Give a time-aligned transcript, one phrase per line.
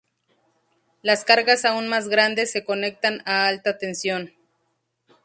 [1.03, 4.31] Las cargas aún mas grandes se conectan a alta tensión.